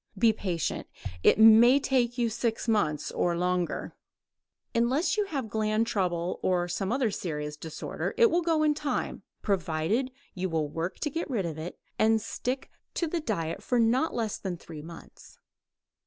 [0.17, 0.87] Be patient;
[1.21, 3.95] it may take you six months or longer.
[4.73, 9.21] Unless you have gland trouble or some other serious disorder it will go in time,
[9.43, 13.77] provided you will work to get rid of it and stick to the diet for
[13.79, 15.37] not less than three months.